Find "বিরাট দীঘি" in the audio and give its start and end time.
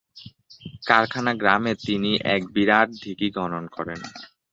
2.53-3.29